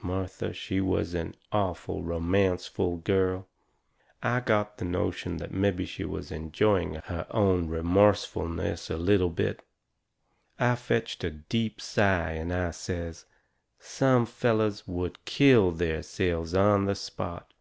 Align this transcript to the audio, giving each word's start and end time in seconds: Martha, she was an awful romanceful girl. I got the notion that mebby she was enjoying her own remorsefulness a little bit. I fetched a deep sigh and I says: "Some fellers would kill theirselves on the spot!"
Martha, 0.00 0.54
she 0.54 0.80
was 0.80 1.12
an 1.12 1.34
awful 1.52 2.02
romanceful 2.02 2.96
girl. 3.04 3.46
I 4.22 4.40
got 4.40 4.78
the 4.78 4.84
notion 4.86 5.36
that 5.36 5.52
mebby 5.52 5.84
she 5.84 6.06
was 6.06 6.32
enjoying 6.32 6.94
her 7.04 7.26
own 7.30 7.68
remorsefulness 7.68 8.88
a 8.88 8.96
little 8.96 9.28
bit. 9.28 9.60
I 10.58 10.74
fetched 10.76 11.22
a 11.22 11.30
deep 11.30 11.82
sigh 11.82 12.30
and 12.30 12.50
I 12.50 12.70
says: 12.70 13.26
"Some 13.78 14.24
fellers 14.24 14.88
would 14.88 15.22
kill 15.26 15.70
theirselves 15.70 16.54
on 16.54 16.86
the 16.86 16.94
spot!" 16.94 17.52